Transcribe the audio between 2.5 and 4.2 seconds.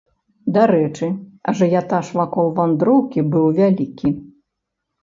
вандроўкі быў вялікі.